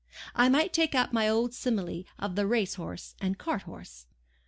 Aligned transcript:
I 0.33 0.49
might 0.49 0.73
take 0.73 0.95
up 0.95 1.13
my 1.13 1.29
old 1.29 1.53
simile 1.53 2.05
of 2.17 2.35
the 2.35 2.47
race 2.47 2.73
horse 2.73 3.13
and 3.21 3.37
cart 3.37 3.61
horse. 3.69 4.07